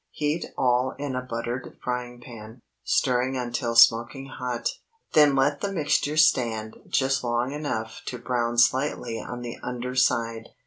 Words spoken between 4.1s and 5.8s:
hot; then let the